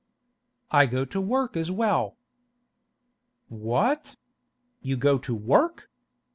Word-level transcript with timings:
'I 0.71 0.85
go 0.87 1.05
to 1.05 1.21
work 1.21 1.55
as 1.55 1.69
well.' 1.69 2.17
'What? 3.49 4.15
You 4.81 4.97
go 4.97 5.19
to 5.19 5.35
work? 5.35 5.91